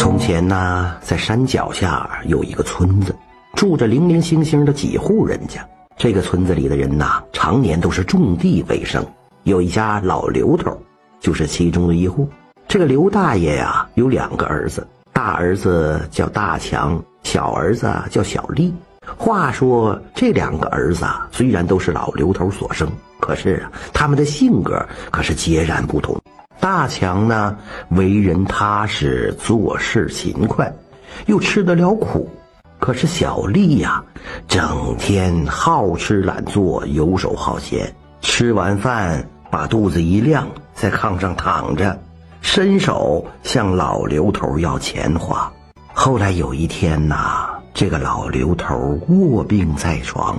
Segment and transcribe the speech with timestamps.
[0.00, 3.14] 从前呢，在山脚下有一个村子，
[3.54, 5.62] 住着零零星星的几户人家。
[5.94, 9.04] 这个村子里的人呐，常年都是种地为生。
[9.42, 10.74] 有一家老刘头，
[11.20, 12.26] 就是其中的一户。
[12.66, 18.74] 这个刘大爷呀，有两个儿子，大儿子叫大强，小儿子叫小丽。
[19.18, 22.88] 话说这两个儿子啊，虽然都是老刘头所生，
[23.20, 26.18] 可是啊，他们的性格可是截然不同。
[26.60, 27.56] 大强呢，
[27.88, 30.70] 为人踏实，做事勤快，
[31.24, 32.28] 又吃得了苦；
[32.78, 34.04] 可是小丽呀，
[34.46, 37.90] 整天好吃懒做，游手好闲。
[38.20, 41.98] 吃完饭，把肚子一亮，在炕上躺着，
[42.42, 45.50] 伸手向老刘头要钱花。
[45.94, 50.36] 后来有一天呐，这个老刘头卧病在床，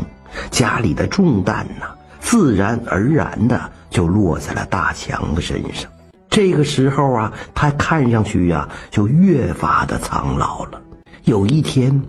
[0.51, 1.87] 家里的重担呐，
[2.19, 3.59] 自然而然的
[3.89, 5.90] 就落在了大强的身上。
[6.31, 10.81] 这个时候啊，他看上去呀，就越发的苍老了。
[11.25, 12.01] 有一天，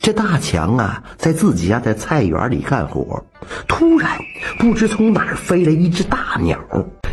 [0.00, 3.22] 这大强啊，在自己家的菜园里干活，
[3.68, 4.10] 突然
[4.58, 6.58] 不知从哪儿飞来一只大鸟。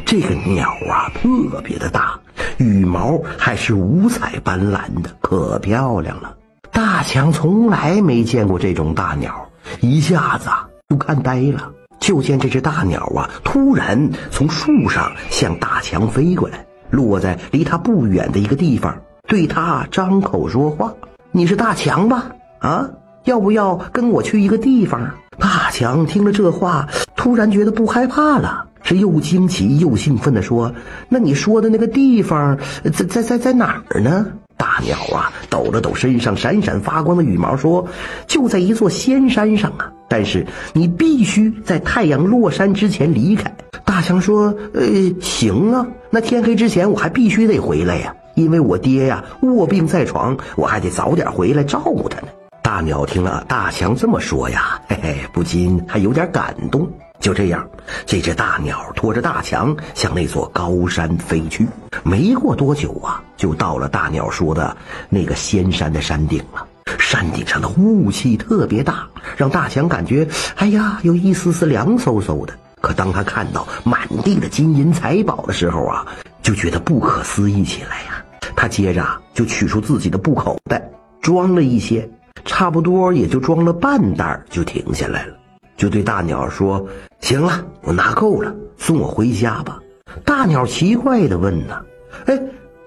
[0.05, 2.17] 这个鸟啊，特别的大，
[2.57, 6.33] 羽毛还是五彩斑斓的，可漂亮了。
[6.71, 9.49] 大强从来没见过这种大鸟，
[9.81, 10.49] 一下子
[10.87, 11.71] 就看呆了。
[12.03, 18.93] 就见这只大鸟啊，突然从树上向大强飞过来，落在离他不远的一个地方，
[19.25, 20.93] 对他张口说话
[21.31, 22.25] ：“你是大强吧？
[22.59, 22.89] 啊，
[23.23, 24.99] 要不要跟我去一个地方？”
[25.39, 30.73] 大强听了这话，突然觉得不害怕了，是又惊奇又兴奋地说
[31.07, 34.25] ：“那你说的那个地方，在在在在哪儿呢？”
[34.59, 37.87] 大鸟啊，抖了抖身上闪闪发光的羽毛，说
[38.27, 39.89] ：“就在一座仙山上啊。
[40.13, 43.51] 但是你必须在太阳落山之前离开。”
[43.83, 44.83] 大强说：“呃，
[45.19, 45.83] 行啊。
[46.11, 52.27] 那天黑之前我还必须得回来呀，因为我爹呀卧病在床，我还得早点回来照顾他呢。”
[52.61, 56.87] 大鸟听了大强这么说呀， 嘿嘿，不禁还有点感动。
[57.19, 57.67] 就这样，
[58.05, 61.65] 这只大鸟拖着大强向那座高山飞去。
[62.03, 64.77] 没过多久啊，就到了大鸟说的
[65.09, 66.67] 那个仙山的山顶了。
[67.13, 69.07] 山顶上的雾气特别大，
[69.37, 72.53] 让大强感觉，哎呀，有一丝丝凉飕飕的。
[72.81, 76.07] 可当他看到满地的金银财宝的时候啊，
[76.41, 78.25] 就觉得不可思议起来呀。
[78.55, 80.83] 他接着就取出自己的布口袋，
[81.21, 82.09] 装了一些，
[82.45, 85.35] 差不多也就装了半袋，就停下来了。
[85.77, 86.83] 就对大鸟说
[87.21, 89.79] ：“行了，我拿够了，送我回家吧。”
[90.25, 91.79] 大鸟奇怪的问：“呢，
[92.25, 92.41] 哎，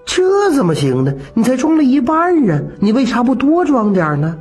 [0.06, 1.12] 这怎么行呢？
[1.34, 4.34] 你才装了一半啊，你为啥不多装点呢？”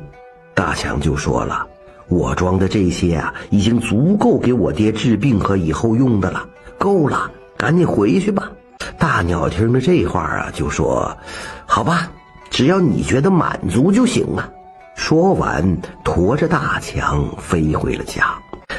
[0.56, 1.68] 大强就说了
[2.08, 8.50] ：“我装的这些啊，已经足够给我爹治病和以后用的了，够了，赶紧回去吧。”
[8.98, 11.18] 大鸟听了这话啊，就说
[11.66, 12.10] ：“好吧，
[12.50, 14.50] 只要你觉得满足就行啊。”
[14.96, 18.34] 说完，驮着大强飞回了家。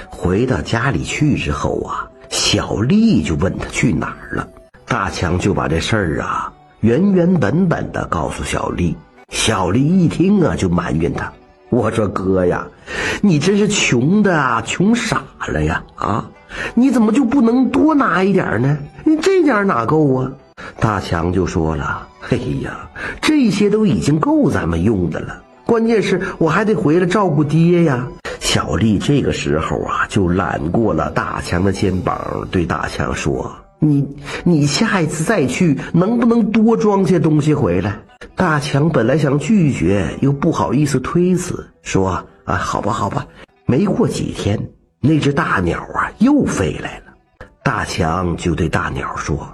[0.08, 4.48] 回到家里去之后啊，小丽就问他去哪儿了。
[4.86, 8.96] 大强就把这事儿啊原原本本的告诉小丽。
[9.30, 11.32] 小丽一听啊，就埋怨他
[11.68, 12.66] ：“我说哥呀，
[13.20, 15.82] 你真是穷的啊，穷傻了呀！
[15.96, 16.24] 啊，
[16.74, 18.78] 你怎么就不能多拿一点呢？
[19.04, 20.30] 你这点哪够啊？”
[20.78, 22.88] 大强就说了：“哎呀，
[23.20, 28.06] 这些都已经够咱们用的了。”关键是我还得回来照顾爹呀！
[28.38, 34.06] 小丽这个时候啊，就揽过了大强的肩膀，对大强说：“你
[34.44, 37.98] 你下一次再去，能不能多装些东西回来？”
[38.34, 43.26] 大强本来想拒绝，又不好意思推辞，说：“啊，好吧，好吧。”
[43.66, 44.70] 没过几天，
[45.00, 47.14] 那只大鸟啊又飞来了，
[47.64, 49.48] 大强就对大鸟说：“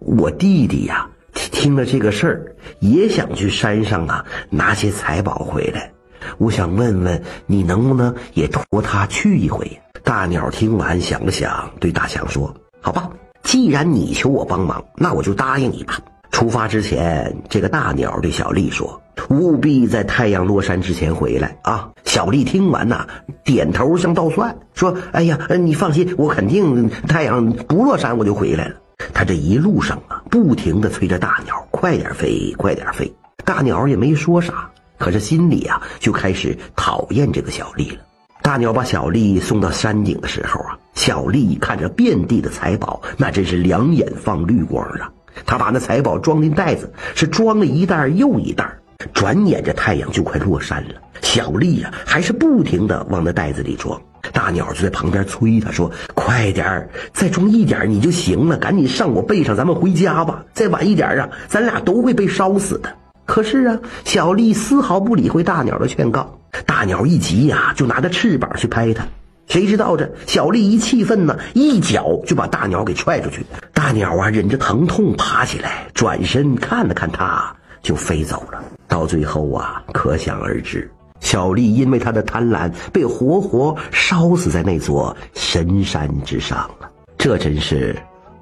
[0.00, 1.08] 我弟弟呀。”
[1.52, 5.92] 听了这个事儿，也想去山上啊拿些财宝回来。
[6.38, 9.78] 我想问问你，能不能也托他去一回？
[10.02, 13.10] 大鸟听完想了想，对大强说：“好吧，
[13.46, 15.98] 既然你求我帮忙，那我就答应你吧。”
[16.32, 23.06] 出发之前，这个大鸟对小丽说：“务必在太阳落山之前回来啊！”小丽听完呐，
[23.44, 28.74] 点头像倒算，说：“哎呀，你放心，我肯定太阳不落山我就回来了。”
[29.14, 33.10] 他这一路上啊，不停地催着大鸟快点飞，快点飞。
[33.44, 34.68] 大鸟也没说啥，
[34.98, 37.98] 可是心里啊就开始讨厌这个小丽了。
[38.42, 45.12] 大鸟把小丽送到山顶的时候啊，小丽看着遍地的财宝，那真是两眼放绿光啊。
[45.44, 48.68] 她把那财宝装进袋子，是装了一袋又一袋。
[49.12, 54.00] 转眼这太阳就快落山了，小丽呀还是不停地往那袋子里装。
[54.32, 60.44] 大鸟就在旁边催他说：“快点儿，再装一点你就行了，赶紧上我背上，咱们回家吧。
[60.54, 62.92] 再晚一点啊，咱俩都会被烧死的。”
[63.26, 66.38] 可是啊，小丽丝毫不理会大鸟的劝告。
[66.64, 69.06] 大鸟一急呀，就拿着翅膀去拍它。
[69.48, 73.44] 谁知道这小丽一气愤呢，一脚就把大鸟给踹出去。
[73.72, 78.62] 大鸟啊，忍着疼痛爬起来，转身看了看它，就飞走了。
[78.88, 80.90] 到最后啊，可想而知，
[81.20, 86.90] 小丽因为她的贪婪，被活活烧死在那座神山之上了。
[87.16, 87.96] 这真是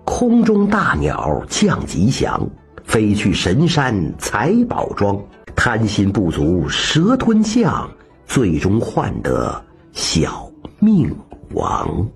[0.05, 2.41] 空中大鸟降吉祥，
[2.85, 5.19] 飞去神山采宝装，
[5.55, 7.89] 贪心不足蛇吞象，
[8.27, 9.63] 最终换得
[9.93, 10.44] 小。
[10.85, 11.11] 命
[11.55, 12.07] 亡。